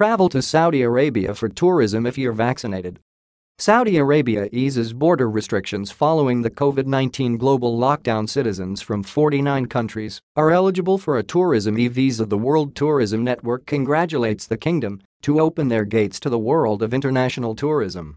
[0.00, 3.00] Travel to Saudi Arabia for tourism if you're vaccinated.
[3.58, 10.52] Saudi Arabia eases border restrictions following the COVID-19 global lockdown citizens from 49 countries are
[10.52, 15.84] eligible for a tourism e-visa the World Tourism Network congratulates the kingdom to open their
[15.84, 18.16] gates to the world of international tourism.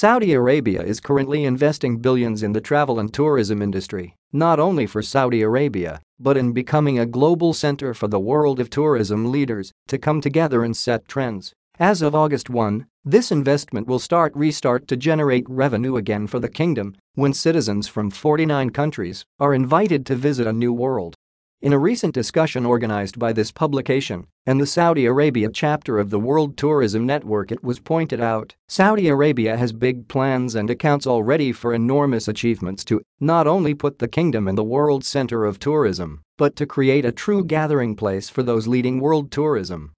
[0.00, 5.02] Saudi Arabia is currently investing billions in the travel and tourism industry, not only for
[5.02, 9.98] Saudi Arabia, but in becoming a global center for the world of tourism leaders to
[9.98, 11.52] come together and set trends.
[11.80, 16.48] As of August 1, this investment will start restart to generate revenue again for the
[16.48, 21.16] kingdom when citizens from 49 countries are invited to visit a new world.
[21.60, 26.20] In a recent discussion organized by this publication and the Saudi Arabia chapter of the
[26.20, 31.50] World Tourism Network it was pointed out Saudi Arabia has big plans and accounts already
[31.50, 36.22] for enormous achievements to not only put the kingdom in the world center of tourism
[36.36, 39.90] but to create a true gathering place for those leading world tourism.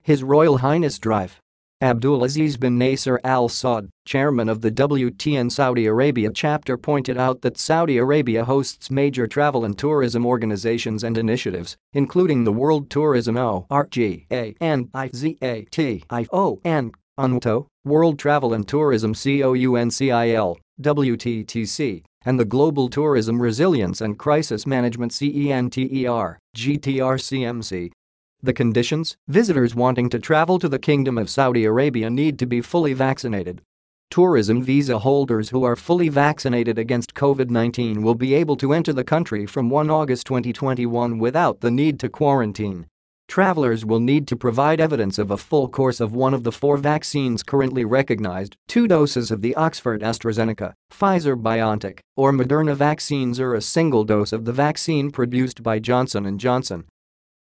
[0.00, 1.40] His Royal Highness Drive
[1.80, 7.56] Abdulaziz bin Nasser Al Saud, chairman of the WTN Saudi Arabia chapter pointed out that
[7.56, 14.56] Saudi Arabia hosts major travel and tourism organizations and initiatives, including the World Tourism ORGA
[14.60, 24.00] and IZATIO and UNWTO, World Travel and Tourism COUNCIL, WTTC, and the Global Tourism Resilience
[24.00, 27.90] and Crisis Management CENTER, GTRCMC,
[28.42, 32.60] the conditions visitors wanting to travel to the Kingdom of Saudi Arabia need to be
[32.60, 33.62] fully vaccinated.
[34.10, 38.92] Tourism visa holders who are fully vaccinated against COVID 19 will be able to enter
[38.92, 42.86] the country from 1 August 2021 without the need to quarantine.
[43.28, 46.78] Travelers will need to provide evidence of a full course of one of the four
[46.78, 53.52] vaccines currently recognized, two doses of the Oxford AstraZeneca, Pfizer BioNTech, or Moderna vaccines or
[53.52, 56.86] a single dose of the vaccine produced by Johnson & Johnson.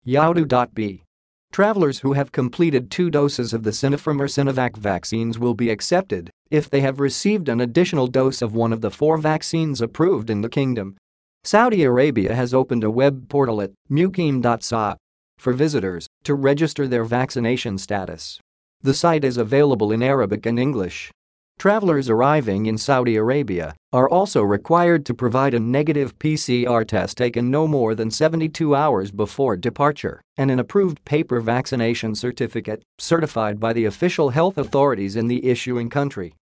[0.06, 1.02] Yaudu.b.
[1.50, 6.28] Travelers who have completed two doses of the Sinopharm or Sinovac vaccines will be accepted
[6.50, 10.42] if they have received an additional dose of one of the four vaccines approved in
[10.42, 10.96] the kingdom.
[11.42, 14.96] Saudi Arabia has opened a web portal at muqeem.sa
[15.38, 18.38] for visitors to register their vaccination status.
[18.82, 21.10] The site is available in Arabic and English.
[21.58, 27.50] Travelers arriving in Saudi Arabia are also required to provide a negative PCR test taken
[27.50, 33.72] no more than 72 hours before departure and an approved paper vaccination certificate certified by
[33.72, 36.34] the official health authorities in the issuing country.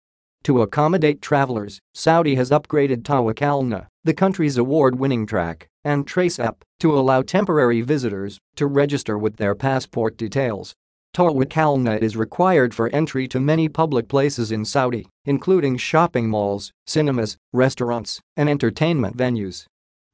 [0.45, 6.99] To accommodate travelers, Saudi has upgraded Tawakalna, the country's award-winning track and trace app, to
[6.99, 10.75] allow temporary visitors to register with their passport details
[11.15, 17.37] Tawakkalna is required for entry to many public places in Saudi, including shopping malls, cinemas,
[17.53, 19.67] restaurants, and entertainment venues.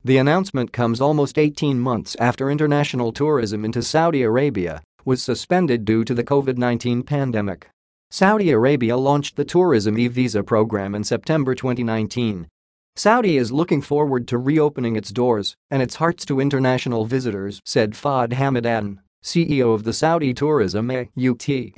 [0.03, 6.04] The announcement comes almost 18 months after international tourism into Saudi Arabia was suspended due
[6.04, 7.69] to the COVID-19 pandemic.
[8.10, 12.48] Saudi Arabia launched the tourism e-visa program in September 2019.
[12.97, 17.92] Saudi is looking forward to reopening its doors and its hearts to international visitors, said
[17.92, 21.73] Fahd Hamidaddin, CEO of the Saudi Tourism Authority,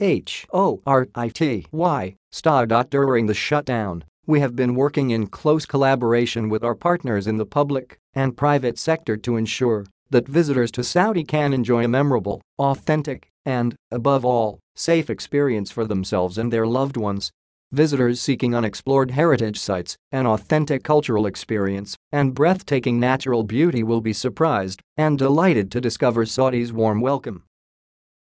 [2.30, 2.82] STA.
[2.90, 7.46] During the shutdown, we have been working in close collaboration with our partners in the
[7.46, 13.30] public and private sector to ensure that visitors to Saudi can enjoy a memorable, authentic,
[13.46, 17.30] and, above all, safe experience for themselves and their loved ones
[17.72, 24.12] Visitors seeking unexplored heritage sites, an authentic cultural experience, and breathtaking natural beauty will be
[24.12, 27.44] surprised and delighted to discover Saudi's warm welcome.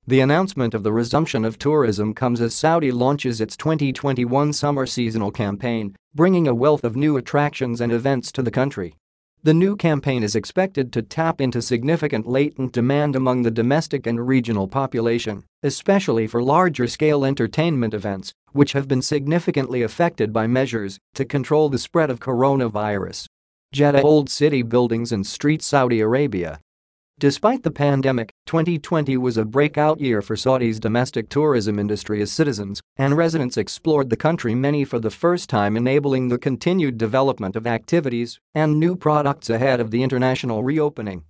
[0.05, 5.31] The announcement of the resumption of tourism comes as Saudi launches its 2021 summer seasonal
[5.31, 8.97] campaign, bringing a wealth of new attractions and events to the country.
[9.43, 14.27] The new campaign is expected to tap into significant latent demand among the domestic and
[14.27, 21.25] regional population, especially for larger-scale entertainment events, which have been significantly affected by measures to
[21.25, 23.27] control the spread of coronavirus.
[23.73, 26.61] Jeddah Old City buildings and streets Saudi Arabia
[27.21, 32.81] Despite the pandemic, 2020 was a breakout year for Saudi's domestic tourism industry as citizens
[32.97, 37.67] and residents explored the country many for the first time enabling the continued development of
[37.67, 41.25] activities and new products ahead of the international reopening.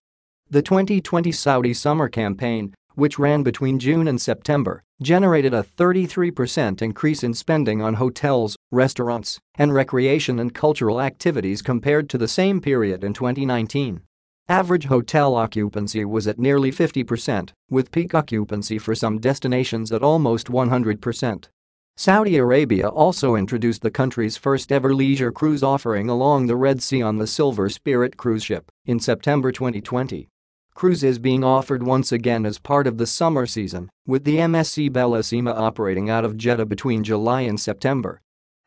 [0.49, 7.23] The 2020 Saudi summer campaign, which ran between June and September, generated a 33% increase
[7.23, 13.03] in spending on hotels, restaurants, and recreation and cultural activities compared to the same period
[13.03, 14.03] in 2019.
[14.49, 20.49] Average hotel occupancy was at nearly 50%, with peak occupancy for some destinations at almost
[20.49, 21.49] 100%.
[21.97, 27.03] Saudi Arabia also introduced the country's first ever leisure cruise offering along the Red Sea
[27.03, 30.29] on the Silver Spirit cruise ship in September 2020.
[30.81, 35.55] Cruises being offered once again as part of the summer season, with the MSC Bellissima
[35.55, 38.23] operating out of Jeddah between July and September.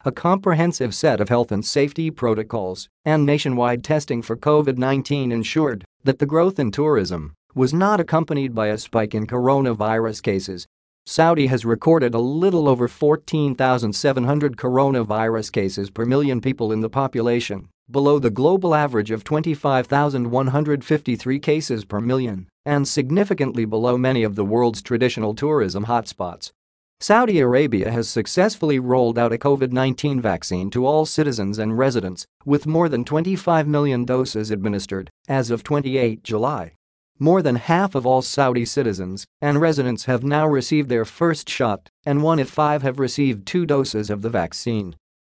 [0.06, 6.20] A comprehensive set of health and safety protocols and nationwide testing for COVID-19 ensured that
[6.20, 10.68] the growth in tourism was not accompanied by a spike in coronavirus cases.
[11.08, 17.70] Saudi has recorded a little over 14,700 coronavirus cases per million people in the population,
[17.90, 24.46] below the global average of 25,153 cases per million, and significantly below many of the
[24.46, 26.52] world's traditional tourism hotspots.
[27.00, 32.66] Saudi Arabia has successfully rolled out a COVID-19 vaccine to all citizens and residents, with
[32.66, 36.72] more than 25 million doses administered as of 28 July.
[37.20, 41.90] More than half of all Saudi citizens and residents have now received their first shot,
[42.06, 44.96] and one in five have received two doses of the vaccine.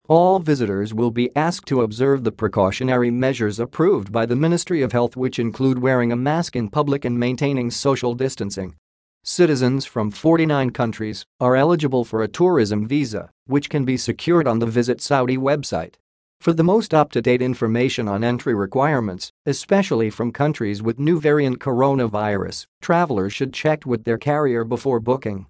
[0.07, 4.93] All visitors will be asked to observe the precautionary measures approved by the Ministry of
[4.93, 8.75] Health which include wearing a mask in public and maintaining social distancing.
[9.23, 14.59] Citizens from 49 countries are eligible for a tourism visa, which can be secured on
[14.59, 15.95] the Visit Saudi website.
[16.39, 22.67] For the most up-to-date information on entry requirements, especially from countries with new variant coronavirus,
[22.83, 25.47] travelers should check with their carrier before booking.